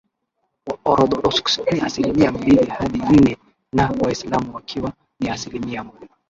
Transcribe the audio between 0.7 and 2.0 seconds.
Waorthodoks ni